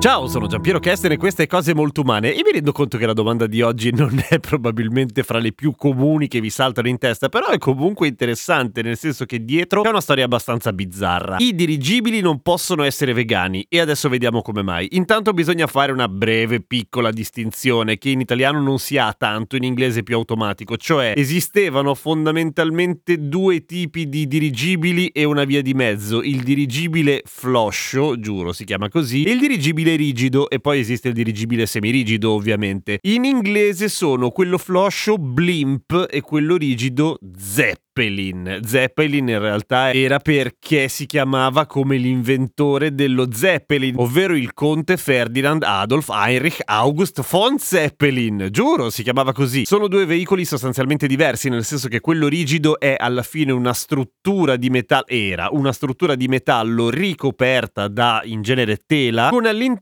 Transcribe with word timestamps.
Ciao, 0.00 0.28
sono 0.28 0.46
Giampiero 0.46 0.78
Kesten 0.78 1.12
e 1.12 1.18
queste 1.18 1.46
cose 1.46 1.74
molto 1.74 2.00
umane. 2.00 2.32
E 2.32 2.40
mi 2.42 2.52
rendo 2.52 2.72
conto 2.72 2.96
che 2.96 3.04
la 3.04 3.12
domanda 3.12 3.46
di 3.46 3.60
oggi 3.60 3.92
non 3.92 4.18
è 4.30 4.40
probabilmente 4.40 5.22
fra 5.22 5.38
le 5.38 5.52
più 5.52 5.74
comuni 5.76 6.26
che 6.26 6.40
vi 6.40 6.48
saltano 6.48 6.88
in 6.88 6.96
testa, 6.96 7.28
però 7.28 7.48
è 7.48 7.58
comunque 7.58 8.08
interessante, 8.08 8.80
nel 8.80 8.96
senso 8.96 9.26
che 9.26 9.44
dietro 9.44 9.82
c'è 9.82 9.90
una 9.90 10.00
storia 10.00 10.24
abbastanza 10.24 10.72
bizzarra. 10.72 11.36
I 11.38 11.54
dirigibili 11.54 12.22
non 12.22 12.40
possono 12.40 12.82
essere 12.84 13.12
vegani 13.12 13.66
e 13.68 13.78
adesso 13.78 14.08
vediamo 14.08 14.40
come 14.40 14.62
mai. 14.62 14.88
Intanto 14.92 15.34
bisogna 15.34 15.66
fare 15.66 15.92
una 15.92 16.08
breve 16.08 16.62
piccola 16.62 17.10
distinzione 17.10 17.98
che 17.98 18.08
in 18.08 18.20
italiano 18.20 18.58
non 18.58 18.78
si 18.78 18.96
ha 18.96 19.12
tanto, 19.12 19.56
in 19.56 19.64
inglese 19.64 20.00
è 20.00 20.02
più 20.02 20.16
automatico, 20.16 20.78
cioè 20.78 21.12
esistevano 21.14 21.94
fondamentalmente 21.94 23.28
due 23.28 23.66
tipi 23.66 24.08
di 24.08 24.26
dirigibili 24.26 25.08
e 25.08 25.24
una 25.24 25.44
via 25.44 25.60
di 25.60 25.74
mezzo, 25.74 26.22
il 26.22 26.42
dirigibile 26.42 27.20
floscio, 27.26 28.18
giuro 28.18 28.54
si 28.54 28.64
chiama 28.64 28.88
così, 28.88 29.24
e 29.24 29.32
il 29.32 29.40
dirigibile 29.40 29.88
rigido 29.96 30.48
e 30.48 30.60
poi 30.60 30.80
esiste 30.80 31.08
il 31.08 31.14
dirigibile 31.14 31.66
semirigido 31.66 32.32
ovviamente. 32.32 32.98
In 33.02 33.24
inglese 33.24 33.88
sono 33.88 34.30
quello 34.30 34.58
floscio 34.58 35.16
blimp 35.16 36.06
e 36.10 36.20
quello 36.20 36.56
rigido 36.56 37.18
zep. 37.36 37.88
Zeppelin. 38.00 38.60
Zeppelin 38.64 39.28
in 39.28 39.38
realtà 39.38 39.92
era 39.92 40.18
perché 40.20 40.88
si 40.88 41.06
chiamava 41.06 41.66
come 41.66 41.96
l'inventore 41.96 42.94
dello 42.94 43.26
Zeppelin, 43.32 43.96
ovvero 43.98 44.34
il 44.34 44.54
conte 44.54 44.96
Ferdinand 44.96 45.62
Adolf 45.64 46.08
Heinrich 46.08 46.60
August 46.64 47.22
von 47.28 47.58
Zeppelin. 47.58 48.48
Giuro, 48.50 48.90
si 48.90 49.02
chiamava 49.02 49.32
così. 49.32 49.64
Sono 49.66 49.88
due 49.88 50.06
veicoli 50.06 50.44
sostanzialmente 50.44 51.06
diversi, 51.06 51.48
nel 51.48 51.64
senso 51.64 51.88
che 51.88 52.00
quello 52.00 52.28
rigido 52.28 52.78
è 52.78 52.94
alla 52.96 53.22
fine 53.22 53.52
una 53.52 53.74
struttura 53.74 54.56
di 54.56 54.70
metallo, 54.70 55.04
era 55.08 55.48
una 55.50 55.72
struttura 55.72 56.14
di 56.14 56.28
metallo 56.28 56.88
ricoperta 56.88 57.88
da 57.88 58.22
in 58.24 58.42
genere 58.42 58.78
tela, 58.86 59.28
con 59.30 59.46
all'interno 59.46 59.78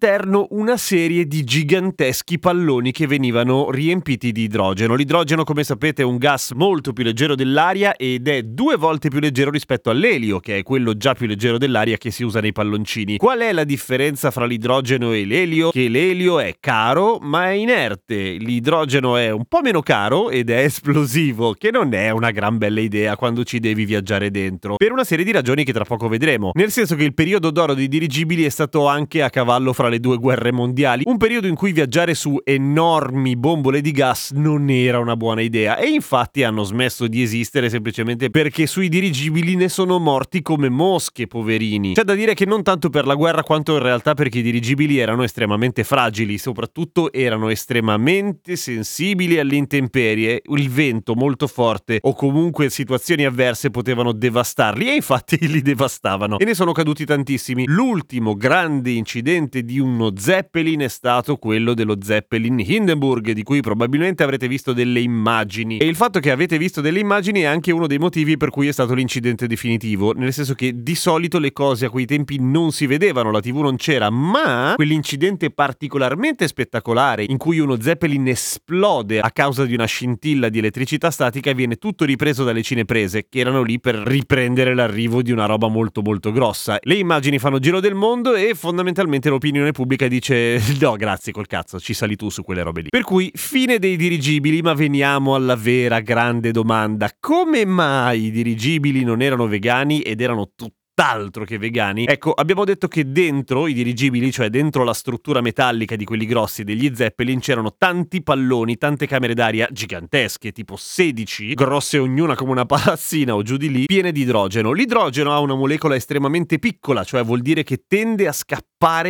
una 0.51 0.77
serie 0.77 1.27
di 1.27 1.43
giganteschi 1.43 2.39
palloni 2.39 2.93
che 2.93 3.09
venivano 3.09 3.71
riempiti 3.71 4.31
di 4.31 4.43
idrogeno. 4.43 4.95
L'idrogeno, 4.95 5.43
come 5.43 5.65
sapete, 5.65 6.03
è 6.03 6.05
un 6.05 6.19
gas 6.19 6.53
molto 6.53 6.93
più 6.93 7.03
leggero 7.03 7.35
dell'aria 7.35 7.97
ed 7.97 8.29
è 8.29 8.43
due 8.43 8.77
volte 8.77 9.09
più 9.09 9.19
leggero 9.19 9.51
rispetto 9.51 9.91
all'elio, 9.91 10.39
che 10.39 10.59
è 10.59 10.63
quello 10.63 10.97
già 10.97 11.15
più 11.15 11.27
leggero 11.27 11.59
dell'aria 11.59 11.97
che 11.97 12.13
si 12.13 12.23
usa 12.23 12.41
nei 12.41 12.53
palloncini. 12.53 13.17
Qual 13.17 13.41
è 13.41 13.53
la 13.53 13.65
differenza 13.65 14.31
fra 14.31 14.47
l'idrogeno 14.47 15.13
e 15.13 15.25
l'elio? 15.25 15.71
Che 15.71 15.89
l'elio 15.89 16.39
è 16.39 16.55
caro 16.61 17.19
ma 17.21 17.47
è 17.47 17.55
inerte, 17.55 18.37
l'idrogeno 18.39 19.17
è 19.17 19.31
un 19.31 19.47
po' 19.47 19.63
meno 19.63 19.81
caro 19.81 20.31
ed 20.31 20.51
è 20.51 20.63
esplosivo, 20.63 21.55
che 21.55 21.73
non 21.73 21.93
è 21.93 22.11
una 22.11 22.31
gran 22.31 22.57
bella 22.57 22.81
idea 22.81 23.17
quando 23.17 23.43
ci 23.43 23.59
devi 23.59 23.85
viaggiare 23.85 24.31
dentro, 24.31 24.77
per 24.77 24.93
una 24.93 25.05
serie 25.05 25.25
di 25.25 25.33
ragioni 25.33 25.65
che 25.65 25.73
tra 25.73 25.85
poco 25.85 26.07
vedremo. 26.07 26.53
Nel 26.55 26.71
senso 26.71 26.95
che 26.95 27.03
il 27.03 27.15
periodo 27.15 27.51
d'oro 27.51 27.75
dei 27.75 27.89
dirigibili 27.89 28.45
è 28.45 28.49
stato 28.49 28.87
anche 28.87 29.23
a 29.23 29.31
cavallo 29.31 29.73
fra 29.73 29.88
le 29.89 30.01
due 30.01 30.17
guerre 30.19 30.53
mondiali, 30.53 31.03
un 31.07 31.17
periodo 31.17 31.47
in 31.47 31.55
cui 31.55 31.73
viaggiare 31.73 32.15
su 32.15 32.41
enormi 32.45 33.37
bombole 33.37 33.81
di 33.81 33.91
gas 33.91 34.33
non 34.33 34.69
era 34.71 34.99
una 34.99 35.17
buona 35.17 35.41
idea 35.41 35.77
e 35.77 35.89
infatti 35.89 36.43
hanno 36.43 36.63
smesso 36.63 37.07
di 37.07 37.23
esistere 37.23 37.69
semplicemente 37.69 38.31
perché 38.31 38.67
sui 38.67 38.89
dirigibili 38.89 39.55
ne 39.55 39.69
sono 39.69 39.99
morti 39.99 40.43
come 40.43 40.69
mosche, 40.69 41.27
poverini. 41.27 41.95
C'è 41.95 42.05
da 42.05 42.15
dire 42.15 42.35
che 42.35 42.47
non 42.47 42.63
tanto 42.63 42.91
per 42.91 43.07
la 43.07 43.15
guerra 43.15 43.43
quanto 43.43 43.75
in 43.75 43.83
realtà 43.83 44.15
perché 44.15 44.39
i 44.39 44.43
dirigibili 44.43 44.99
erano 44.99 45.23
estremamente 45.23 45.85
fragili, 45.85 46.39
soprattutto 46.39 47.13
erano 47.13 47.49
estremamente 47.49 48.57
sensibili 48.57 49.39
alle 49.39 49.57
intemperie, 49.57 50.43
il 50.45 50.71
vento 50.71 51.15
molto 51.15 51.47
forte 51.47 51.99
o 52.03 52.15
comunque 52.15 52.71
situazioni 52.71 53.25
avverse 53.25 53.71
potevano 53.71 54.13
devastarli 54.13 54.89
e 54.89 54.95
infatti 54.95 55.37
li 55.49 55.63
devastavano 55.63 56.39
e 56.39 56.45
ne 56.45 56.55
sono 56.55 56.73
caduti 56.73 57.05
tantissimi. 57.05 57.65
L'ultimo 57.67 58.35
grande 58.35 58.91
incidente 58.91 59.63
di 59.63 59.78
uno 59.79 60.13
Zeppelin 60.17 60.81
è 60.81 60.89
stato 60.89 61.37
quello 61.37 61.75
dello 61.75 61.97
Zeppelin 62.01 62.59
Hindenburg 62.59 63.33
di 63.33 63.43
cui 63.43 63.61
probabilmente 63.61 64.23
avrete 64.23 64.49
visto 64.49 64.73
delle 64.73 65.01
immagini 65.01 65.79
e 65.79 65.87
il 65.87 65.97
fatto 65.97 66.21
che 66.21 66.31
avete 66.31 66.59
visto 66.59 66.81
delle 66.81 67.01
immagini 67.01 67.41
è 67.41 67.45
anche 67.45 67.73
uno 67.73 67.87
dei 67.87 67.99
motivi 67.99 68.37
per 68.37 68.51
cui 68.51 68.69
è 68.69 68.73
stato 68.73 68.95
l'incidente 68.95 69.47
definitivo, 69.47 70.13
nel 70.13 70.33
senso 70.33 70.55
che 70.55 70.83
di 70.83 70.95
solito 70.95 71.39
le 71.39 71.53
cose 71.53 71.87
a 71.87 71.91
quei 71.91 72.07
tempi 72.07 72.39
non 72.41 72.73
si 72.73 72.87
vedevano, 72.87 73.31
la 73.31 73.41
TV 73.41 73.59
non 73.59 73.77
c'era, 73.77 74.11
ma 74.11 74.75
quell'incidente 74.77 75.51
particolarmente 75.51 76.47
spettacolare 76.49 77.25
in 77.29 77.37
cui 77.37 77.59
uno 77.59 77.81
Zeppelin 77.81 78.29
esplode 78.29 79.21
a 79.21 79.31
causa 79.31 79.65
di 79.65 79.75
una 79.75 79.87
scintilla 79.87 80.49
di 80.49 80.59
elettricità 80.59 81.11
statica 81.11 81.53
viene 81.53 81.77
tutto 81.77 82.05
ripreso 82.05 82.45
dalle 82.45 82.63
cineprese 82.63 83.27
che 83.29 83.41
erano 83.41 83.63
lì 83.63 83.81
per 83.81 83.97
riprendere 83.97 84.75
l'arrivo 84.75 85.23
di 85.23 85.33
una 85.33 85.47
roba 85.47 85.69
molto 85.69 86.03
molto 86.03 86.33
grossa. 86.33 86.79
Le 86.81 86.95
immagini 86.95 87.39
fanno 87.39 87.59
giro 87.59 87.81
del 87.81 87.95
mondo 87.95 88.35
e 88.35 88.55
fondamentalmente 88.55 89.29
l'opinione 89.29 89.68
pubblica 89.73 90.09
dice 90.09 90.61
no 90.81 90.97
grazie 90.97 91.33
col 91.33 91.47
cazzo, 91.47 91.79
ci 91.79 91.95
sali 91.95 92.17
tu 92.17 92.29
su 92.29 92.43
quelle 92.43 92.63
robe 92.63 92.83
lì. 92.83 92.89
Per 92.89 93.03
cui 93.03 93.31
fine 93.35 93.79
dei 93.79 93.97
dirigibili, 93.97 94.61
ma 94.63 94.75
veniamo 94.75 95.35
alla 95.35 95.57
vera 95.57 96.01
grande 96.01 96.51
domanda. 96.51 97.11
Come 97.19 97.65
mai 97.65 98.27
i 98.27 98.31
dirigibili 98.31 99.05
non 99.05 99.23
erano 99.23 99.47
vegani 99.47 100.01
ed 100.01 100.21
erano 100.21 100.51
tutti 100.55 100.77
tutt'altro 100.99 101.45
che 101.45 101.59
vegani. 101.59 102.07
Ecco, 102.07 102.33
abbiamo 102.33 102.65
detto 102.65 102.89
che 102.89 103.13
dentro 103.13 103.69
i 103.69 103.73
dirigibili, 103.73 104.33
cioè 104.33 104.51
dentro 104.51 104.83
la 104.83 104.93
struttura 104.93 105.41
metallica 105.41 105.95
di 105.95 106.05
quelli 106.05 106.27
grossi 106.27 106.65
degli 106.65 106.93
Zeppelin, 106.93 107.39
c'erano 107.39 107.77
tanti 107.79 108.21
palloni, 108.21 108.77
tante 108.77 109.07
camere 109.07 109.35
d'aria 109.35 109.69
gigantesche, 109.71 110.51
tipo 110.51 110.75
16, 110.77 111.55
grosse 111.55 111.99
ognuna 111.99 112.35
come 112.35 112.51
una 112.51 112.67
palazzina 112.67 113.37
o 113.37 113.43
giù 113.43 113.57
di 113.57 113.71
lì, 113.71 113.85
piene 113.87 114.11
di 114.11 114.23
idrogeno. 114.23 114.73
L'idrogeno 114.73 115.33
ha 115.33 115.39
una 115.39 115.55
molecola 115.55 115.95
estremamente 115.95 116.59
piccola, 116.59 117.05
cioè 117.05 117.23
vuol 117.23 117.43
dire 117.43 117.63
che 117.63 117.85
tende 117.87 118.27
a 118.27 118.33
scappare 118.33 118.67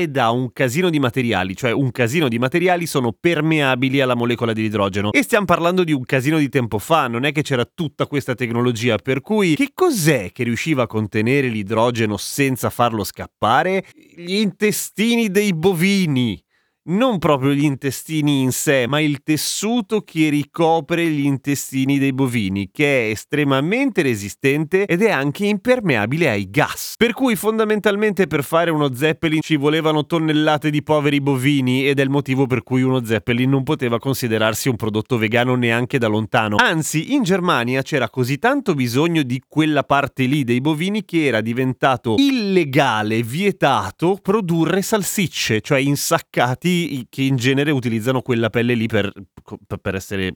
da 0.08 0.30
un 0.30 0.52
casino 0.52 0.90
di 0.90 0.98
materiali, 0.98 1.54
cioè 1.54 1.72
un 1.72 1.90
casino 1.90 2.28
di 2.28 2.38
materiali 2.38 2.86
sono 2.86 3.12
permeabili 3.18 4.00
alla 4.00 4.14
molecola 4.14 4.52
di 4.52 4.62
idrogeno. 4.62 5.12
E 5.12 5.22
stiamo 5.22 5.46
parlando 5.46 5.84
di 5.84 5.92
un 5.92 6.04
casino 6.04 6.38
di 6.38 6.48
tempo 6.48 6.78
fa, 6.78 7.06
non 7.06 7.24
è 7.24 7.32
che 7.32 7.42
c'era 7.42 7.64
tutta 7.64 8.06
questa 8.06 8.34
tecnologia, 8.34 8.96
per 8.96 9.20
cui 9.20 9.54
che 9.54 9.70
cos'è 9.74 10.32
che 10.32 10.42
riusciva 10.44 10.84
a 10.84 10.86
contenere 10.86 11.48
l'idrogeno? 11.48 11.66
idrogeno 11.68 12.16
senza 12.16 12.70
farlo 12.70 13.04
scappare? 13.04 13.84
Gli 14.16 14.36
intestini 14.36 15.30
dei 15.30 15.54
bovini 15.54 16.42
non 16.88 17.18
proprio 17.18 17.52
gli 17.52 17.64
intestini 17.64 18.42
in 18.42 18.52
sé, 18.52 18.86
ma 18.86 19.00
il 19.00 19.22
tessuto 19.22 20.02
che 20.02 20.28
ricopre 20.28 21.06
gli 21.06 21.24
intestini 21.24 21.98
dei 21.98 22.12
bovini, 22.12 22.70
che 22.72 23.06
è 23.06 23.10
estremamente 23.10 24.02
resistente 24.02 24.86
ed 24.86 25.02
è 25.02 25.10
anche 25.10 25.46
impermeabile 25.46 26.30
ai 26.30 26.48
gas. 26.50 26.94
Per 26.96 27.12
cui 27.12 27.36
fondamentalmente 27.36 28.26
per 28.26 28.42
fare 28.44 28.70
uno 28.70 28.94
Zeppelin 28.94 29.40
ci 29.42 29.56
volevano 29.56 30.06
tonnellate 30.06 30.70
di 30.70 30.82
poveri 30.82 31.20
bovini 31.20 31.86
ed 31.86 31.98
è 31.98 32.02
il 32.02 32.10
motivo 32.10 32.46
per 32.46 32.62
cui 32.62 32.82
uno 32.82 33.04
Zeppelin 33.04 33.50
non 33.50 33.64
poteva 33.64 33.98
considerarsi 33.98 34.68
un 34.68 34.76
prodotto 34.76 35.18
vegano 35.18 35.54
neanche 35.54 35.98
da 35.98 36.06
lontano. 36.06 36.56
Anzi, 36.58 37.12
in 37.12 37.22
Germania 37.22 37.82
c'era 37.82 38.08
così 38.08 38.38
tanto 38.38 38.74
bisogno 38.74 39.22
di 39.22 39.42
quella 39.46 39.84
parte 39.84 40.24
lì 40.24 40.44
dei 40.44 40.60
bovini 40.60 41.04
che 41.04 41.26
era 41.26 41.40
diventato 41.40 42.14
illegale, 42.16 43.22
vietato 43.22 44.18
produrre 44.20 44.82
salsicce, 44.82 45.60
cioè 45.60 45.78
insaccati 45.78 46.77
che 47.08 47.22
in 47.22 47.36
genere 47.36 47.70
utilizzano 47.70 48.22
quella 48.22 48.50
pelle 48.50 48.74
lì 48.74 48.86
per, 48.86 49.12
per 49.80 49.94
essere 49.94 50.34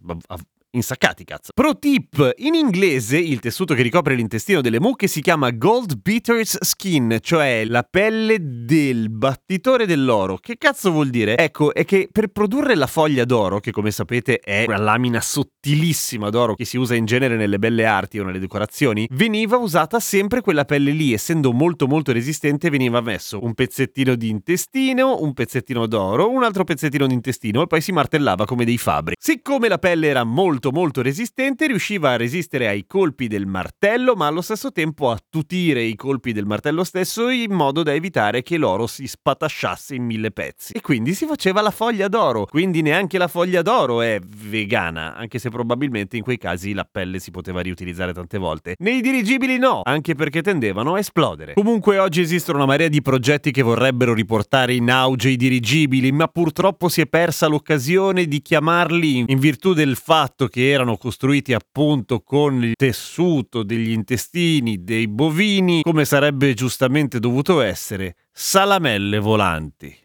insaccati, 0.72 1.24
cazzo. 1.24 1.50
Pro 1.54 1.78
tip: 1.78 2.32
in 2.36 2.54
inglese 2.54 3.18
il 3.18 3.40
tessuto 3.40 3.74
che 3.74 3.82
ricopre 3.82 4.14
l'intestino 4.14 4.60
delle 4.60 4.80
mucche 4.80 5.06
si 5.06 5.20
chiama 5.20 5.50
Gold 5.50 6.00
Beater's 6.00 6.58
Skin, 6.60 7.18
cioè 7.20 7.64
la 7.64 7.82
pelle 7.82 8.38
del 8.40 9.10
battitore 9.10 9.86
dell'oro. 9.86 10.36
Che 10.36 10.56
cazzo 10.58 10.90
vuol 10.90 11.10
dire? 11.10 11.36
Ecco, 11.36 11.74
è 11.74 11.84
che 11.84 12.08
per 12.10 12.28
produrre 12.28 12.74
la 12.74 12.86
foglia 12.86 13.24
d'oro, 13.24 13.60
che 13.60 13.70
come 13.70 13.90
sapete 13.90 14.38
è 14.38 14.64
una 14.66 14.78
lamina 14.78 15.20
sottilissima 15.20 16.30
d'oro 16.30 16.54
che 16.54 16.64
si 16.64 16.76
usa 16.76 16.94
in 16.94 17.04
genere 17.04 17.36
nelle 17.36 17.58
belle 17.58 17.84
arti 17.84 18.18
o 18.18 18.24
nelle 18.24 18.38
decorazioni, 18.38 19.06
veniva 19.12 19.56
usata 19.56 20.00
sempre 20.00 20.40
quella 20.40 20.64
pelle 20.64 20.92
lì, 20.92 21.12
essendo 21.12 21.52
molto 21.52 21.86
molto 21.86 22.12
resistente 22.12 22.70
veniva 22.70 23.00
messo 23.00 23.42
un 23.42 23.54
pezzettino 23.54 24.14
di 24.14 24.28
intestino, 24.28 25.20
un 25.20 25.32
pezzettino 25.32 25.86
d'oro, 25.86 26.30
un 26.30 26.42
altro 26.42 26.64
pezzettino 26.64 27.06
di 27.06 27.14
intestino 27.14 27.62
e 27.62 27.66
poi 27.66 27.80
si 27.80 27.92
martellava 27.92 28.44
come 28.44 28.64
dei 28.64 28.78
fabbri. 28.78 29.14
Siccome 29.18 29.68
la 29.68 29.78
pelle 29.78 30.08
era 30.08 30.24
molto 30.24 30.61
molto 30.62 30.70
molto 30.70 31.02
resistente, 31.02 31.66
riusciva 31.66 32.10
a 32.10 32.16
resistere 32.16 32.68
ai 32.68 32.86
colpi 32.86 33.26
del 33.26 33.46
martello, 33.46 34.14
ma 34.14 34.28
allo 34.28 34.42
stesso 34.42 34.70
tempo 34.70 35.10
a 35.10 35.18
tutire 35.28 35.82
i 35.82 35.96
colpi 35.96 36.32
del 36.32 36.46
martello 36.46 36.84
stesso 36.84 37.30
in 37.30 37.52
modo 37.52 37.82
da 37.82 37.92
evitare 37.92 38.42
che 38.42 38.58
l'oro 38.58 38.86
si 38.86 39.08
spatasciasse 39.08 39.96
in 39.96 40.04
mille 40.04 40.30
pezzi. 40.30 40.72
E 40.72 40.80
quindi 40.80 41.14
si 41.14 41.26
faceva 41.26 41.62
la 41.62 41.70
foglia 41.70 42.06
d'oro, 42.06 42.46
quindi 42.46 42.82
neanche 42.82 43.18
la 43.18 43.26
foglia 43.26 43.62
d'oro 43.62 44.02
è 44.02 44.20
vegana, 44.24 45.16
anche 45.16 45.40
se 45.40 45.48
probabilmente 45.48 46.16
in 46.16 46.22
quei 46.22 46.38
casi 46.38 46.74
la 46.74 46.86
pelle 46.88 47.18
si 47.18 47.32
poteva 47.32 47.60
riutilizzare 47.60 48.12
tante 48.12 48.38
volte. 48.38 48.76
Nei 48.78 49.00
dirigibili 49.00 49.58
no, 49.58 49.80
anche 49.82 50.14
perché 50.14 50.42
tendevano 50.42 50.94
a 50.94 50.98
esplodere. 50.98 51.54
Comunque 51.54 51.98
oggi 51.98 52.20
esistono 52.20 52.58
una 52.58 52.66
marea 52.66 52.88
di 52.88 53.02
progetti 53.02 53.50
che 53.50 53.62
vorrebbero 53.62 54.14
riportare 54.14 54.74
in 54.74 54.90
auge 54.90 55.30
i 55.30 55.36
dirigibili, 55.36 56.12
ma 56.12 56.28
purtroppo 56.28 56.88
si 56.88 57.00
è 57.00 57.06
persa 57.06 57.46
l'occasione 57.46 58.26
di 58.26 58.42
chiamarli 58.42 59.24
in 59.26 59.38
virtù 59.38 59.72
del 59.72 59.96
fatto 59.96 60.50
che 60.52 60.68
erano 60.68 60.98
costruiti 60.98 61.54
appunto 61.54 62.20
con 62.20 62.62
il 62.62 62.74
tessuto 62.76 63.62
degli 63.62 63.90
intestini 63.90 64.84
dei 64.84 65.08
bovini, 65.08 65.80
come 65.80 66.04
sarebbe 66.04 66.52
giustamente 66.52 67.18
dovuto 67.18 67.62
essere, 67.62 68.16
salamelle 68.30 69.18
volanti. 69.18 69.96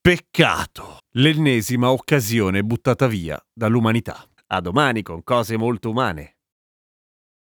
Peccato! 0.00 0.98
L'ennesima 1.14 1.90
occasione 1.90 2.62
buttata 2.62 3.08
via 3.08 3.44
dall'umanità. 3.52 4.24
A 4.50 4.60
domani 4.60 5.02
con 5.02 5.24
cose 5.24 5.56
molto 5.56 5.90
umane. 5.90 6.37